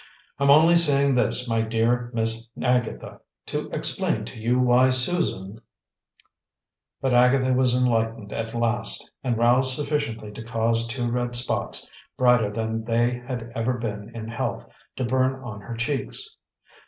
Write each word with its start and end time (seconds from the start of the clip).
I'm 0.39 0.49
only 0.49 0.77
saying 0.77 1.13
this, 1.13 1.47
my 1.47 1.61
dear 1.61 2.09
Miss 2.11 2.49
Agatha, 2.59 3.21
to 3.45 3.69
explain 3.69 4.25
to 4.25 4.39
you 4.41 4.57
why 4.59 4.89
Susan" 4.89 5.61
But 7.01 7.13
Agatha 7.13 7.53
was 7.53 7.75
enlightened 7.75 8.33
at 8.33 8.55
last, 8.55 9.11
and 9.23 9.37
roused 9.37 9.75
sufficiently 9.75 10.31
to 10.31 10.43
cause 10.43 10.87
two 10.87 11.11
red 11.11 11.35
spots, 11.35 11.87
brighter 12.17 12.49
than 12.51 12.83
they 12.83 13.19
had 13.19 13.51
ever 13.53 13.73
been 13.73 14.09
in 14.15 14.27
health, 14.27 14.65
to 14.95 15.05
burn 15.05 15.35
on 15.43 15.61
her 15.61 15.75
cheeks. 15.75 16.35